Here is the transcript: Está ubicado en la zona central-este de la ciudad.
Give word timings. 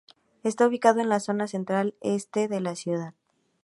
Está 0.41 0.65
ubicado 0.65 0.99
en 0.99 1.09
la 1.09 1.19
zona 1.19 1.47
central-este 1.47 2.47
de 2.47 2.59
la 2.59 2.73
ciudad. 2.75 3.13